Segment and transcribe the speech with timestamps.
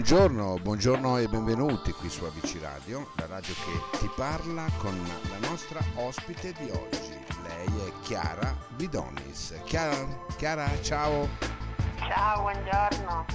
[0.00, 5.46] Buongiorno, buongiorno e benvenuti qui su Amici Radio, la radio che ti parla con la
[5.46, 7.12] nostra ospite di oggi.
[7.42, 9.60] Lei è Chiara Bidonis.
[9.64, 9.94] Chiara,
[10.38, 11.28] Chiara ciao.
[11.98, 13.26] Ciao, buongiorno.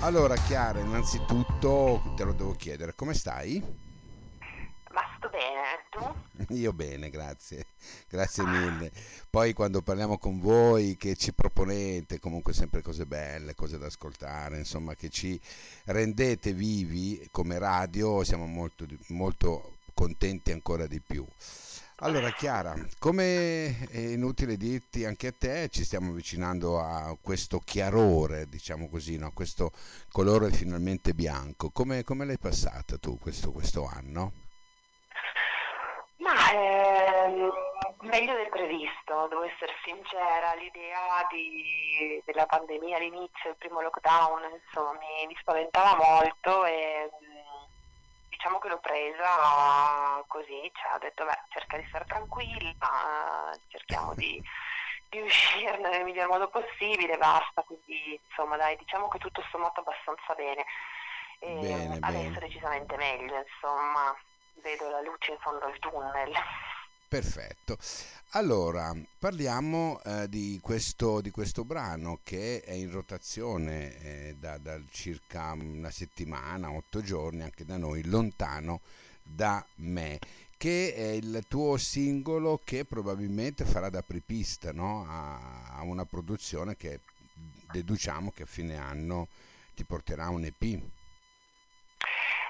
[0.00, 3.85] Allora Chiara, innanzitutto te lo devo chiedere, come stai?
[5.96, 6.54] Tu?
[6.54, 7.66] Io bene, grazie,
[8.08, 8.92] grazie mille.
[9.30, 14.58] Poi quando parliamo con voi che ci proponete comunque sempre cose belle, cose da ascoltare,
[14.58, 15.40] insomma che ci
[15.84, 21.26] rendete vivi come radio, siamo molto, molto contenti ancora di più.
[22.00, 28.46] Allora Chiara, come è inutile dirti anche a te, ci stiamo avvicinando a questo chiarore,
[28.50, 29.30] diciamo così, no?
[29.32, 29.72] questo
[30.12, 31.70] colore finalmente bianco.
[31.70, 34.44] Come, come l'hai passata tu questo, questo anno?
[36.52, 37.50] Ehm,
[38.00, 44.92] meglio del previsto, devo essere sincera, l'idea di, della pandemia all'inizio, il primo lockdown, insomma,
[44.92, 47.10] mi, mi spaventava molto e
[48.28, 54.40] diciamo che l'ho presa così, cioè, ho detto beh, cerca di stare tranquilla, cerchiamo di,
[55.08, 60.34] di uscirne nel miglior modo possibile, basta, quindi insomma dai, diciamo che tutto sommato abbastanza
[60.34, 60.64] bene.
[61.38, 62.38] E Bene, adesso bene.
[62.40, 64.16] decisamente meglio, insomma,
[64.62, 66.32] vedo la luce in fondo al tunnel.
[67.08, 67.78] Perfetto.
[68.30, 74.78] Allora, parliamo eh, di questo, di questo brano che è in rotazione eh, da, da
[74.90, 78.80] circa una settimana, otto giorni, anche da noi, lontano
[79.22, 80.18] da me,
[80.56, 85.06] che è il tuo singolo che probabilmente farà da apripista no?
[85.08, 87.00] a, a una produzione che
[87.70, 89.28] deduciamo che a fine anno
[89.74, 90.80] ti porterà un EP.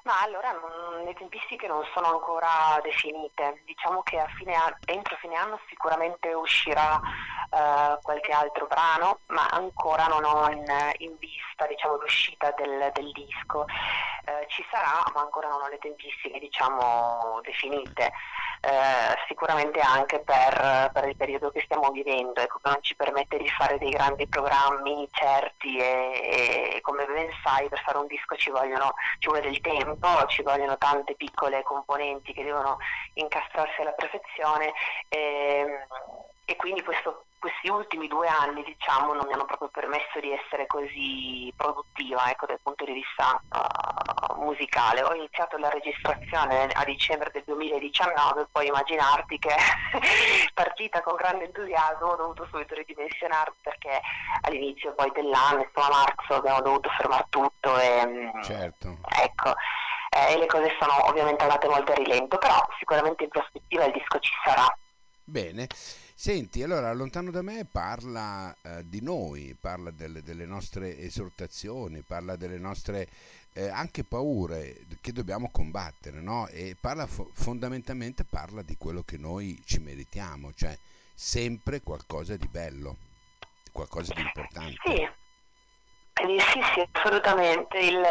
[0.06, 4.54] Ma allora non- le tempistiche non sono ancora definite, diciamo che fine
[4.84, 7.00] entro fine anno sicuramente uscirà
[7.50, 10.64] eh, qualche altro brano, ma ancora non ho in,
[10.98, 13.66] in vista diciamo, l'uscita del, del disco.
[14.26, 18.12] Eh, ci sarà, ma ancora non ho le tempistiche diciamo, definite.
[18.60, 23.38] Eh, sicuramente anche per, per il periodo che stiamo vivendo, ecco, che non ci permette
[23.38, 28.34] di fare dei grandi programmi certi e, e come ben sai per fare un disco
[28.36, 32.78] ci, vogliono, ci vuole del tempo, ci vogliono tante piccole componenti che devono
[33.14, 34.72] incastrarsi alla perfezione
[35.08, 35.86] e,
[36.48, 40.66] e quindi questo- questi ultimi due anni diciamo non mi hanno proprio permesso di essere
[40.66, 45.02] così produttiva ecco, dal punto di vista uh, musicale.
[45.02, 49.54] Ho iniziato la registrazione a dicembre del 2019, puoi immaginarti che
[50.54, 54.00] partita con grande entusiasmo ho dovuto subito ridimensionarmi perché
[54.42, 58.98] all'inizio poi dell'anno, insomma a marzo, abbiamo dovuto fermare tutto e mm, Certo.
[59.20, 59.52] ecco.
[60.10, 63.92] eh, e le cose sono ovviamente andate molto a rilento, però sicuramente in prospettiva il
[63.92, 64.66] disco ci sarà.
[65.28, 65.66] Bene,
[66.18, 72.36] senti, allora lontano da me parla eh, di noi, parla delle, delle nostre esortazioni, parla
[72.36, 73.06] delle nostre
[73.52, 76.46] eh, anche paure che dobbiamo combattere, no?
[76.48, 80.76] E parla fo- fondamentalmente parla di quello che noi ci meritiamo, cioè
[81.14, 82.96] sempre qualcosa di bello,
[83.72, 84.76] qualcosa di importante.
[84.84, 87.78] Sì, eh, sì, sì, assolutamente.
[87.78, 88.02] Il,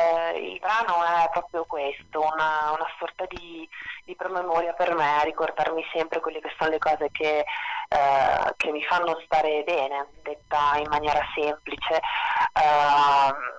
[0.41, 3.67] il brano è proprio questo, una, una sorta di,
[4.03, 7.45] di promemoria per me, a ricordarmi sempre quelle che sono le cose che,
[7.90, 12.01] eh, che mi fanno stare bene, detta in maniera semplice.
[12.53, 13.53] Ehm,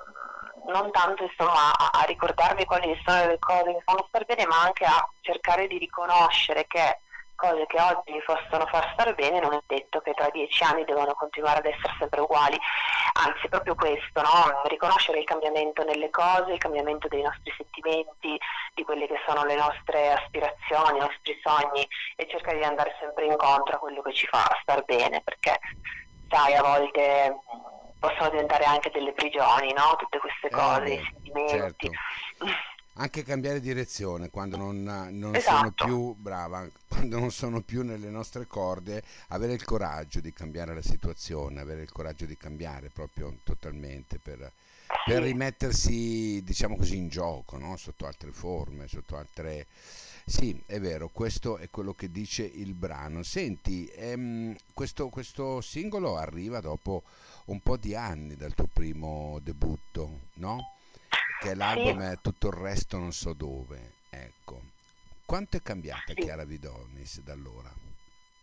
[0.67, 4.47] non tanto insomma a, a ricordarmi quali sono le cose che mi fanno stare bene,
[4.47, 7.01] ma anche a cercare di riconoscere che
[7.37, 10.85] cose che oggi mi possono far stare bene non è detto che tra dieci anni
[10.85, 12.59] devono continuare ad essere sempre uguali,
[13.25, 14.63] anzi proprio questo, no?
[14.65, 18.39] riconoscere il cambiamento nelle cose, il cambiamento dei nostri sentimenti,
[18.75, 21.87] di quelle che sono le nostre aspirazioni, i nostri sogni
[22.17, 25.59] e cercare di andare sempre incontro a quello che ci fa star bene, perché
[26.29, 29.95] sai a volte mh, possono diventare anche delle prigioni, no?
[29.97, 31.89] tutte queste Eh, cose, beh, i sentimenti.
[31.89, 32.45] certo.
[32.99, 35.84] Anche cambiare direzione quando non, non sono Esatto.
[35.84, 40.81] più brava, quando non sono più nelle nostre corde, avere il coraggio di cambiare la
[40.81, 44.51] situazione, avere il coraggio di cambiare proprio totalmente per,
[45.04, 45.22] per Sì.
[45.25, 47.77] rimettersi, diciamo così, in gioco, no?
[47.77, 49.66] Sotto altre forme, sotto altre...
[50.25, 53.22] Sì, è vero, questo è quello che dice il brano.
[53.22, 57.03] Senti, ehm, questo, questo singolo arriva dopo
[57.47, 60.76] un po' di anni dal tuo primo debutto, no?
[61.38, 63.92] Che l'album è Tutto il resto non so dove.
[64.10, 64.60] Ecco.
[65.24, 66.15] Quanto è cambiata Sì.
[66.15, 67.71] Chiara Vidonis da allora?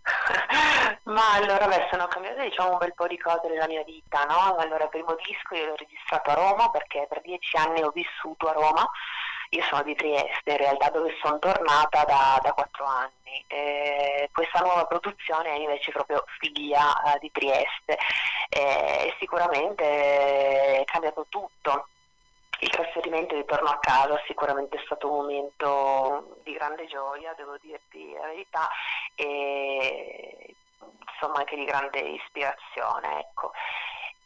[1.03, 4.55] Ma allora beh, sono cambiate diciamo un bel po' di cose nella mia vita, no?
[4.57, 8.49] Allora, il primo disco io l'ho registrato a Roma perché per dieci anni ho vissuto
[8.49, 8.89] a Roma.
[9.49, 13.43] Io sono di Trieste, in realtà dove sono tornata da, da quattro anni.
[13.47, 17.97] E questa nuova produzione è invece proprio figlia eh, di Trieste
[18.49, 21.87] e sicuramente è cambiato tutto.
[22.63, 27.33] Il trasferimento momento di torno a casa sicuramente è stato un momento di grande gioia,
[27.35, 28.69] devo dirti la verità,
[29.15, 30.55] e
[31.11, 33.19] insomma anche di grande ispirazione.
[33.19, 33.51] Ecco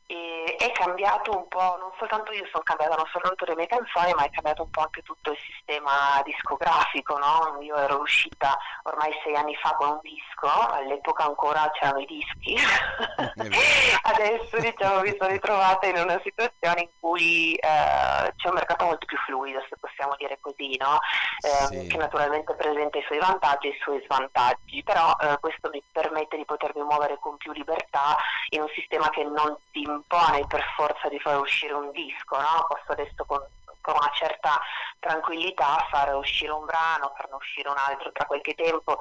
[0.07, 4.13] e è cambiato un po', non soltanto io sono cambiata, non soltanto le mie canzoni,
[4.13, 7.57] ma è cambiato un po' anche tutto il sistema discografico, no?
[7.61, 12.55] Io ero uscita ormai sei anni fa con un disco, all'epoca ancora c'erano i dischi,
[14.03, 19.05] adesso diciamo mi sono ritrovata in una situazione in cui eh, c'è un mercato molto
[19.05, 20.99] più fluido, se possiamo dire così, no?
[21.43, 21.87] eh, sì.
[21.87, 26.37] che naturalmente presenta i suoi vantaggi e i suoi svantaggi, però eh, questo mi permette
[26.37, 28.15] di potermi muovere con più libertà
[28.49, 32.65] in un sistema che non ti impone per forza di fare uscire un disco, no?
[32.67, 33.41] posso adesso con,
[33.87, 34.59] con, una certa
[34.99, 38.97] tranquillità fare uscire un brano, farne uscire un altro tra qualche tempo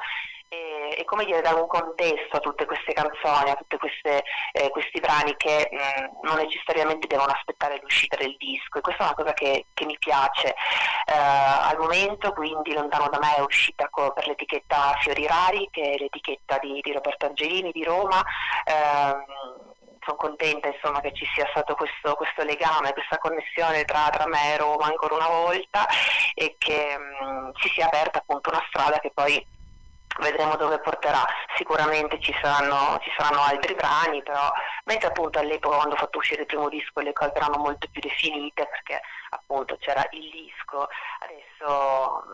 [0.48, 5.00] e, e come dire dare un contesto a tutte queste canzoni, a tutti eh, questi
[5.00, 9.16] brani che mh, mm, non necessariamente devono aspettare l'uscita del disco e questa è una
[9.16, 10.54] cosa che, che mi piace.
[11.06, 15.92] Eh, al momento quindi lontano da me è uscita co- per l'etichetta Fiori Rari che
[15.92, 18.22] è l'etichetta di, di Roberto Angelini di Roma.
[18.64, 19.55] Eh,
[20.06, 24.54] sono contenta insomma, che ci sia stato questo, questo legame, questa connessione tra, tra, me
[24.54, 25.86] e Roma ancora una volta
[26.34, 29.44] e che mh, mm, si sia aperta appunto una strada che poi
[30.20, 31.24] vedremo dove porterà.
[31.56, 34.50] Sicuramente ci saranno, ci saranno, altri brani, però
[34.84, 38.00] mentre appunto all'epoca quando ho fatto uscire il primo disco le cose erano molto più
[38.00, 39.00] definite perché
[39.46, 40.88] appunto c'era il disco,
[41.20, 42.30] adesso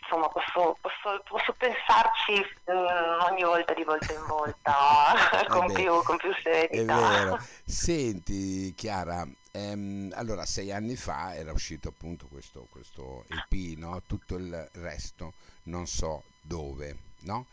[0.00, 6.02] insomma posso, posso, posso pensarci mh, mm, ogni volta di volta in volta con, più,
[6.02, 6.96] con, più, serenità.
[6.96, 7.38] È vero.
[7.64, 14.02] Senti Chiara, ehm, allora sei anni fa era uscito appunto questo, questo EP, no?
[14.06, 15.34] tutto il resto
[15.64, 17.46] non so dove, no?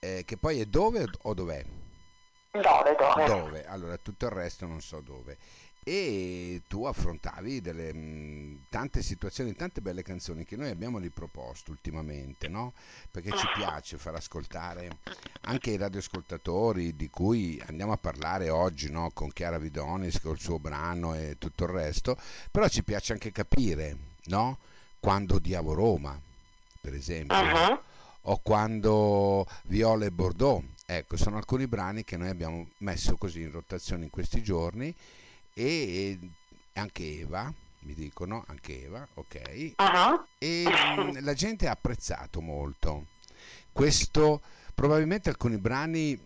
[0.00, 1.64] Eh, che poi è dove o dov'è?
[2.50, 3.24] Dove, dove?
[3.24, 5.36] Dove, allora tutto il resto non so dove
[5.86, 12.48] e tu affrontavi delle, mh, tante situazioni, tante belle canzoni che noi abbiamo riproposto ultimamente,
[12.48, 12.72] no?
[13.10, 14.96] perché ci piace far ascoltare
[15.42, 19.10] anche i radioascoltatori di cui andiamo a parlare oggi no?
[19.12, 22.16] con Chiara Vidonis, col suo brano e tutto il resto,
[22.50, 24.58] però ci piace anche capire no?
[24.98, 26.18] quando odiavo Roma,
[26.80, 27.78] per esempio, uh-huh.
[28.22, 30.64] o quando Viola e Bordeaux.
[30.86, 34.94] Ecco, sono alcuni brani che noi abbiamo messo così in rotazione in questi giorni
[35.54, 36.18] e
[36.74, 39.74] anche Eva, mi dicono, anche Eva, ok.
[39.76, 40.26] Uh-huh.
[40.38, 43.06] E mm, la gente ha apprezzato molto.
[43.72, 44.42] Questo,
[44.74, 46.20] probabilmente alcuni brani,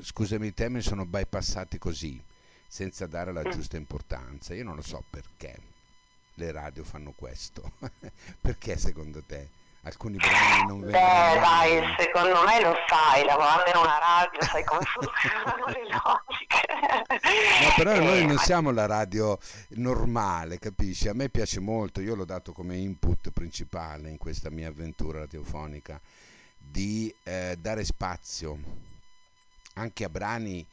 [0.00, 2.22] scusami i temi, sono bypassati così,
[2.66, 3.50] senza dare la mm.
[3.50, 4.54] giusta importanza.
[4.54, 5.58] Io non lo so perché
[6.34, 7.72] le radio fanno questo.
[8.40, 9.64] perché secondo te?
[9.86, 10.90] alcuni brani non vengono.
[10.90, 16.65] Beh, dai, secondo me lo sai, lavorando in una radio, sai come funzionano le logiche.
[16.76, 19.38] No, però noi eh, non siamo la radio
[19.70, 21.08] normale, capisci?
[21.08, 26.00] A me piace molto, io l'ho dato come input principale in questa mia avventura radiofonica,
[26.58, 28.58] di eh, dare spazio
[29.74, 30.66] anche a brani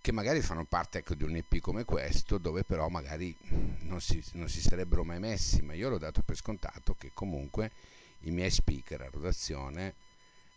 [0.00, 3.36] che magari fanno parte ecco, di un EP come questo, dove però magari
[3.80, 7.72] non si, non si sarebbero mai messi, ma io l'ho dato per scontato che comunque
[8.20, 9.94] i miei speaker a rotazione,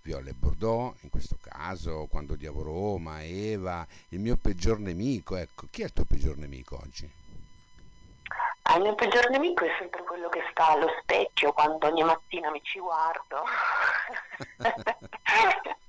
[0.02, 5.68] Viola e Bordeaux, in questo caso, quando odiavo Roma, Eva, il mio peggior nemico, ecco,
[5.70, 7.12] chi è il tuo peggior nemico oggi?
[8.64, 12.52] Ah, il mio peggior nemico è sempre quello che sta allo specchio quando ogni mattina
[12.52, 13.44] mi ci guardo.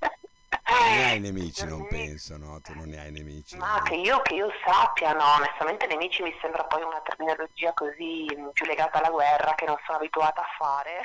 [0.71, 2.61] Non ne hai nemici, non penso, no?
[2.61, 3.57] Tu non ne hai nemici.
[3.57, 3.81] Ma no?
[3.83, 8.49] che, io, che io sappia, no, onestamente nemici mi sembra poi una terminologia così mm,
[8.49, 11.01] più legata alla guerra che non sono abituata a fare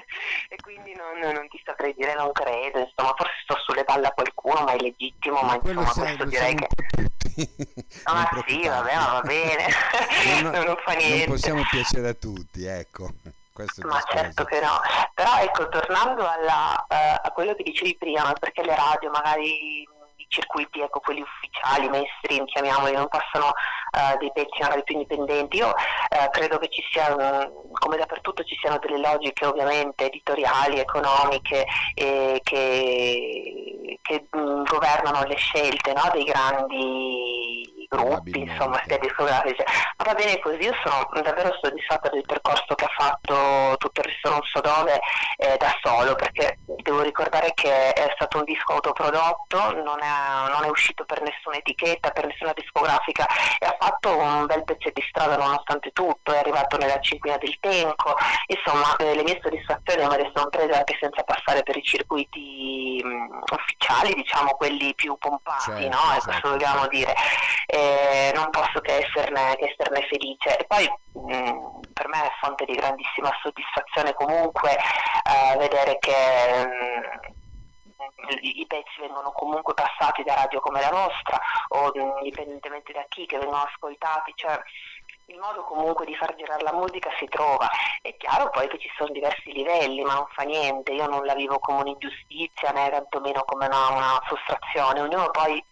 [0.48, 4.12] e quindi non, non, ti saprei dire, non credo, insomma, forse sto sulle palle a
[4.12, 6.66] qualcuno, ma è legittimo, ma, ma insomma sai, questo direi che...
[8.04, 9.66] Ah sì, vabbè, va bene,
[10.42, 11.26] non, non, non fa niente.
[11.26, 13.10] Non possiamo piacere a tutti, ecco.
[13.82, 14.80] Ma certo che no,
[15.12, 19.86] però ecco, tornando alla, uh, a quello che dicevi prima, perché le radio magari
[20.32, 25.58] circuiti, ecco, quelli ufficiali, mainstream, chiamiamoli, non passano uh, dei pezzi magari più indipendenti.
[25.58, 31.66] Io uh, credo che ci siano, come dappertutto, ci siano delle logiche ovviamente editoriali, economiche,
[31.94, 39.62] eh, che, che mh, governano le scelte no, dei grandi gruppi, insomma, sia discografici.
[39.98, 44.06] Ma va bene così, io sono davvero soddisfatta del percorso che ha fatto tutto il
[44.06, 44.98] resto non so dove
[45.36, 50.64] eh, da solo, perché devo ricordare che è stato un disco autoprodotto, non è, non
[50.64, 53.26] è uscito per nessuna etichetta, per nessuna discografica
[53.58, 57.56] e ha fatto un bel pezzetto di strada nonostante tutto, è arrivato nella cinquina del
[57.60, 58.14] tempo,
[58.46, 63.00] insomma eh, le mie soddisfazioni me le sono prese anche senza passare per i circuiti
[63.02, 66.02] mh, ufficiali, diciamo quelli più pompati, certo, no?
[66.10, 66.26] E certo.
[66.26, 67.14] questo dobbiamo dire.
[67.66, 70.56] Eh, non posso che esserne, che esserne esserne felice.
[70.56, 76.66] E poi mh, mm, per me è fonte di grandissima soddisfazione comunque eh, vedere che
[76.66, 77.30] mh,
[78.02, 83.04] mm, i pezzi vengono comunque passati da radio come la nostra o mh, indipendentemente da
[83.08, 84.60] chi che vengono ascoltati, cioè
[85.26, 87.68] il modo comunque di far girare la musica si trova.
[88.00, 91.34] È chiaro poi che ci sono diversi livelli, ma non fa niente, io non la
[91.34, 95.64] vivo come un'ingiustizia né tantomeno come una, una frustrazione, ognuno poi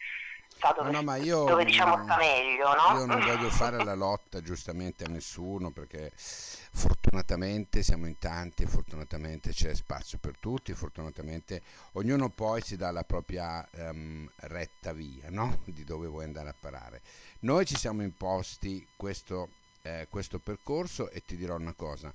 [0.61, 2.69] sa dove, no, no, io, dove diciamo sta meglio.
[2.75, 2.99] No?
[2.99, 9.51] Io non voglio fare la lotta giustamente a nessuno perché fortunatamente siamo in tanti, fortunatamente
[9.51, 11.63] c'è spazio per tutti, fortunatamente
[11.93, 15.61] ognuno poi si dà la propria um, retta via no?
[15.65, 17.01] di dove vuoi andare a parare.
[17.41, 19.49] Noi ci siamo imposti questo,
[19.83, 22.13] eh, questo percorso e ti dirò una cosa.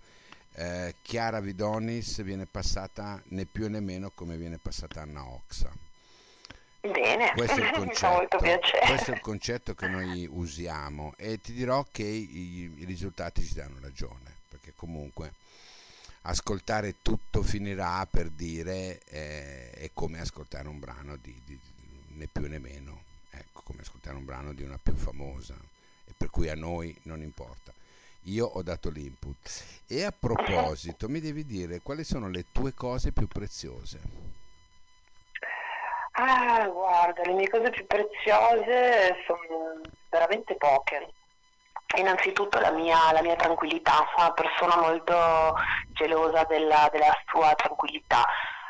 [0.57, 5.84] Eh, Chiara Vidonis viene passata né più né meno come viene passata Anna Oxa.
[6.91, 12.03] Bene, questo è, concetto, questo è il concetto che noi usiamo e ti dirò che
[12.03, 15.33] i, i risultati ci danno ragione, perché comunque
[16.21, 22.27] ascoltare tutto finirà per dire eh, è come ascoltare un brano di, di, di né
[22.31, 25.55] più né meno ecco, come ascoltare un brano di una più famosa,
[26.05, 27.73] e per cui a noi non importa.
[28.23, 29.63] Io ho dato l'input.
[29.85, 33.99] E a proposito, mi devi dire quali sono le tue cose più preziose?
[36.17, 41.13] Ah, guarda, le mie cose più preziose sono veramente poche.
[41.97, 45.55] Innanzitutto la mia, la mia tranquillità, sono una persona molto
[45.91, 48.23] gelosa della, della sua tranquillità.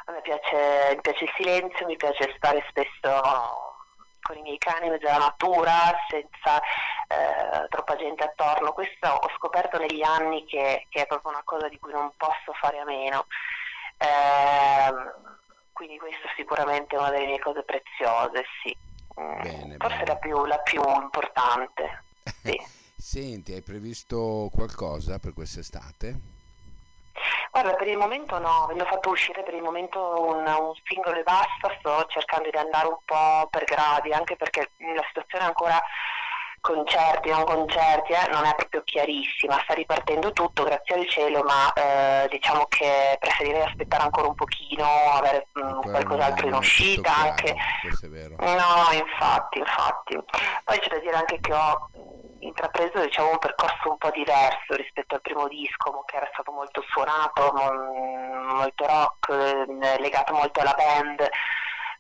[0.05, 3.73] A me piace, mi piace il silenzio, mi piace stare spesso
[4.21, 6.59] con i miei cani mezzo alla natura, senza
[7.07, 8.73] eh, troppa gente attorno.
[8.73, 12.53] Questo ho scoperto negli anni che, che, è proprio una cosa di cui non posso
[12.59, 13.27] fare a meno.
[13.99, 15.34] Eh,
[15.75, 18.75] quindi questo sicuramente è una delle mie cose preziose, sì.
[19.19, 20.05] Mm, bene, Forse bene.
[20.05, 22.03] La, più, la più importante.
[22.41, 22.57] Sì.
[22.95, 26.33] Senti, hai previsto qualcosa per quest'estate?
[27.51, 31.23] Guarda, per il momento no, avendo fatto uscire per il momento un, un, singolo e
[31.23, 35.81] basta, sto cercando di andare un po' per gradi, anche perché la situazione è ancora
[36.65, 41.71] concerti, non concerti, eh, non è proprio chiarissima, sta ripartendo tutto, grazie al cielo, ma
[41.73, 47.29] eh, diciamo che preferirei aspettare ancora un pochino, avere mh, mm, qualcos'altro in uscita chiaro,
[47.29, 47.55] anche.
[48.39, 50.17] No, infatti, infatti.
[50.63, 51.89] Poi c'è da dire anche che ho
[52.39, 56.83] intrapreso diciamo, un percorso un po' diverso rispetto al primo disco, che era stato molto
[56.89, 61.29] suonato, molto rock, eh, legato molto alla band.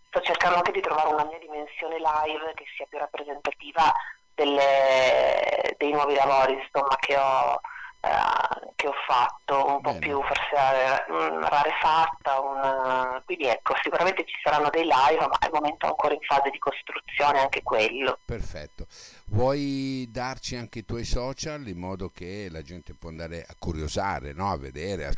[0.07, 3.93] Sto cercando anche di trovare una mia dimensione live che sia più rappresentativa
[4.35, 7.59] delle, dei nuovi lavori insomma, che ho
[8.05, 9.99] eh, che ho fatto, un po' Bene.
[9.99, 15.87] più forse mm, rarefatta, un, quindi ecco, sicuramente ci saranno dei live, ma al momento
[15.87, 18.19] ancora in fase di costruzione anche quello.
[18.23, 18.85] Perfetto.
[19.29, 24.33] Vuoi darci anche i tuoi social in modo che la gente può andare a curiosare,
[24.33, 24.51] no?
[24.51, 25.11] a vedere, a,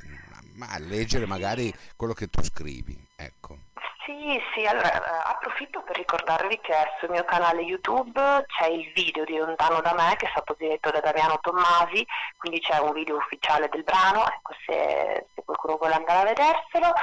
[0.69, 2.97] a leggere magari quello che tu scrivi?
[3.17, 3.66] Ecco.
[4.07, 9.25] Sì, sì, allora eh, approfitto per ricordarvi che sul mio canale YouTube c'è il video
[9.25, 13.17] di Lontano da me che è stato diretto da Damiano Tommasi, quindi c'è un video
[13.17, 16.93] ufficiale del brano, ecco se, se qualcuno vuole andare a vederselo.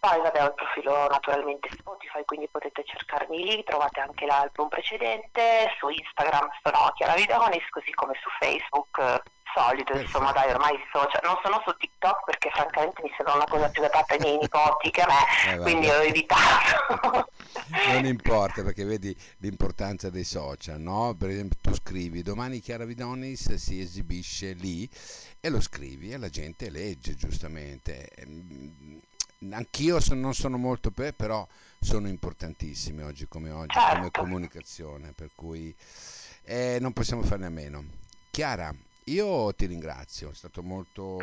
[0.00, 5.72] Poi vabbè ho il profilo naturalmente Spotify, quindi potete cercarmi lì, trovate anche l'album precedente,
[5.78, 9.22] su Instagram sono Chiara Vidonis, così come su Facebook
[9.54, 11.20] solito, insomma, dai, ormai i social.
[11.22, 14.90] Non sono su TikTok perché francamente mi sembra una cosa più adatta ai miei nipoti
[14.90, 17.30] che a me, eh, quindi ho evitato.
[17.92, 21.14] non importa perché vedi l'importanza dei social, no?
[21.18, 24.88] Per esempio tu scrivi domani Chiara Vidonis si esibisce lì
[25.40, 28.08] e lo scrivi e la gente legge giustamente.
[28.16, 29.00] Ehm,
[29.50, 31.46] anch'io non sono molto per, però
[31.80, 33.96] sono importantissime oggi come oggi certo.
[33.96, 35.74] come comunicazione, per cui
[36.44, 37.84] eh, non possiamo farne a meno.
[38.30, 38.74] Chiara,
[39.08, 41.18] io ti ringrazio, sono stato molto,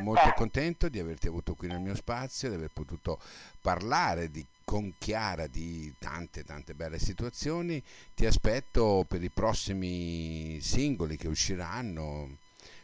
[0.00, 3.18] molto contento di averti avuto qui nel mio spazio, di aver potuto
[3.60, 7.82] parlare di, con Chiara di tante tante belle situazioni.
[8.14, 12.38] Ti aspetto per i prossimi singoli che usciranno.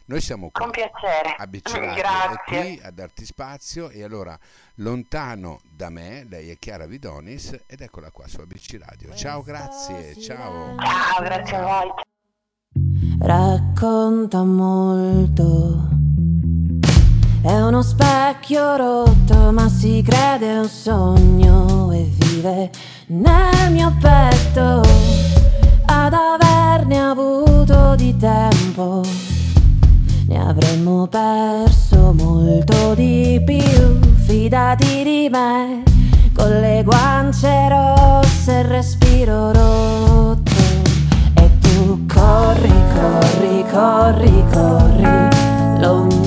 [0.05, 0.65] Noi siamo qui.
[1.37, 1.79] A Bicci
[2.45, 3.89] qui a darti spazio.
[3.89, 4.37] E allora
[4.75, 9.13] lontano da me, lei è Chiara Vidonis ed eccola qua su ABC Radio.
[9.13, 10.75] Ciao, grazie, ciao.
[10.79, 12.07] Ciao, grazie a voi
[13.19, 15.87] racconta molto.
[17.41, 22.69] È uno specchio rotto, ma si crede un sogno e vive
[23.07, 24.81] nel mio petto
[25.85, 29.03] ad averne avuto di tempo.
[30.27, 35.83] Ne avremmo perso molto di più, fidati di me,
[36.33, 40.48] con le guance rosse e respiro rotto.
[41.89, 46.18] Corri, corri, corri, corri, lontano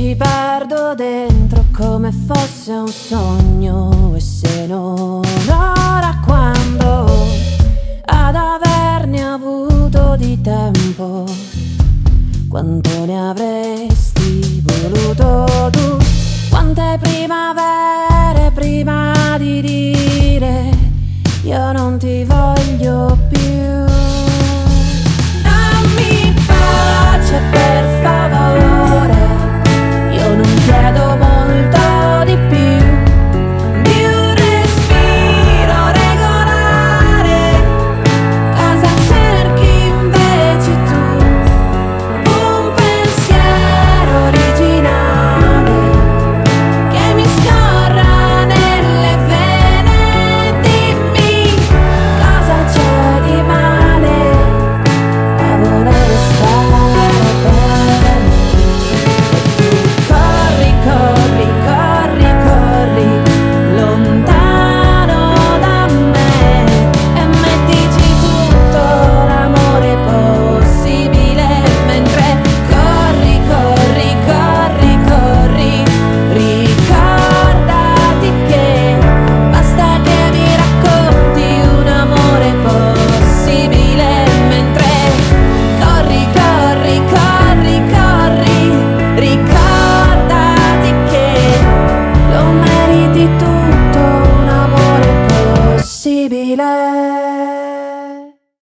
[0.00, 4.14] ci perdo dentro come fosse un sogno.
[4.16, 7.26] E se non ora quando?
[8.06, 11.26] Ad averne avuto di tempo.
[12.48, 15.98] Quanto ne avresti voluto tu?
[16.48, 20.70] Quante primavere prima di dire
[21.44, 23.84] io non ti voglio più
[25.42, 28.69] dammi pace per favore.